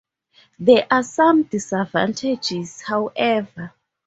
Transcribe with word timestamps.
There 0.57 0.87
are 0.89 1.03
some 1.03 1.43
disadvantages, 1.43 2.81
however. 2.81 3.71